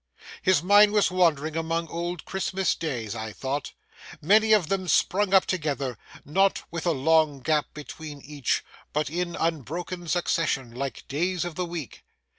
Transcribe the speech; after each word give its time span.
His 0.41 0.63
mind 0.63 0.93
was 0.93 1.11
wandering 1.11 1.55
among 1.55 1.87
old 1.89 2.25
Christmas 2.25 2.73
days, 2.73 3.13
I 3.13 3.31
thought. 3.31 3.73
Many 4.19 4.51
of 4.51 4.67
them 4.67 4.87
sprung 4.87 5.31
up 5.31 5.45
together, 5.45 5.95
not 6.25 6.63
with 6.71 6.87
a 6.87 6.91
long 6.91 7.39
gap 7.39 7.67
between 7.75 8.19
each, 8.21 8.63
but 8.93 9.11
in 9.11 9.35
unbroken 9.35 10.07
succession 10.07 10.71
like 10.73 11.07
days 11.07 11.45
of 11.45 11.53
the 11.53 11.67
week. 11.67 12.03